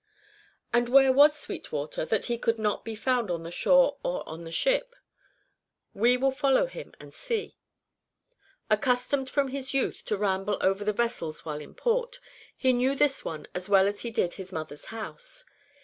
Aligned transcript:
And 0.73 0.89
where 0.89 1.13
was 1.13 1.37
Sweetwater, 1.37 2.05
that 2.05 2.25
he 2.25 2.39
could 2.39 2.57
not 2.57 2.83
be 2.83 2.95
found 2.95 3.29
on 3.29 3.43
the 3.43 3.51
shore 3.51 3.99
or 4.03 4.27
on 4.27 4.45
the 4.45 4.51
ship? 4.51 4.95
We 5.93 6.17
will 6.17 6.31
follow 6.31 6.65
him 6.65 6.95
and 6.99 7.13
see. 7.13 7.59
Accustomed 8.67 9.29
from 9.29 9.49
his 9.49 9.75
youth 9.75 10.03
to 10.05 10.17
ramble 10.17 10.57
over 10.59 10.83
the 10.83 10.91
vessels 10.91 11.45
while 11.45 11.59
in 11.61 11.75
port, 11.75 12.19
he 12.57 12.73
knew 12.73 12.95
this 12.95 13.23
one 13.23 13.45
as 13.53 13.69
well 13.69 13.87
as 13.87 13.99
he 13.99 14.09
did 14.09 14.33
his 14.33 14.51
mother's 14.51 14.85
house. 14.85 15.45